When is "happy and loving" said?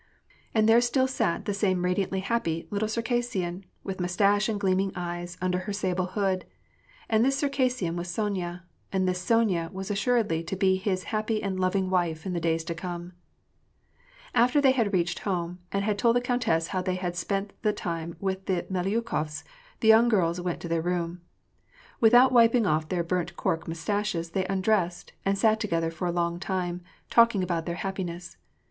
11.13-11.91